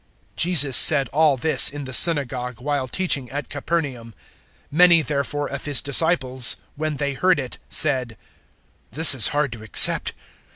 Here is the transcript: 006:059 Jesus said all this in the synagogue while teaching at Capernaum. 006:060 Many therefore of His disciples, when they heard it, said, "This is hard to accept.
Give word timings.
006:059 0.35 0.35
Jesus 0.37 0.77
said 0.77 1.07
all 1.09 1.37
this 1.37 1.69
in 1.69 1.83
the 1.85 1.93
synagogue 1.93 2.59
while 2.59 2.87
teaching 2.87 3.29
at 3.29 3.49
Capernaum. 3.49 4.15
006:060 4.71 4.77
Many 4.79 5.01
therefore 5.03 5.45
of 5.47 5.65
His 5.65 5.79
disciples, 5.83 6.55
when 6.75 6.97
they 6.97 7.13
heard 7.13 7.39
it, 7.39 7.59
said, 7.69 8.17
"This 8.91 9.13
is 9.13 9.27
hard 9.27 9.51
to 9.51 9.61
accept. 9.61 10.13